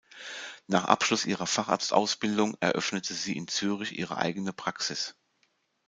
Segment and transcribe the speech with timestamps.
[0.65, 5.15] Nach Abschluss ihrer Facharztausbildung eröffnete sie in Zürich ihre eigene Praxis.